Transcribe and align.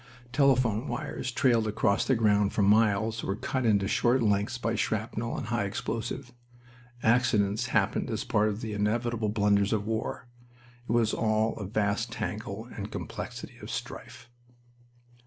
Telephone 0.31 0.87
wires 0.87 1.31
trailed 1.31 1.67
across 1.67 2.05
the 2.05 2.15
ground 2.15 2.53
for 2.53 2.63
miles, 2.63 3.23
were 3.23 3.35
cut 3.35 3.67
into 3.67 3.87
short 3.87 4.23
lengths 4.23 4.57
by 4.57 4.73
shrapnel 4.73 5.37
and 5.37 5.49
high 5.49 5.65
explosive. 5.65 6.33
Accidents 7.03 7.67
happened 7.67 8.09
as 8.09 8.23
part 8.23 8.49
of 8.49 8.61
the 8.61 8.73
inevitable 8.73 9.29
blunders 9.29 9.71
of 9.73 9.85
war. 9.85 10.25
It 10.89 10.91
was 10.91 11.13
all 11.13 11.55
a 11.57 11.67
vast 11.67 12.11
tangle 12.11 12.67
and 12.75 12.91
complexity 12.91 13.59
of 13.61 13.69
strife. 13.69 14.27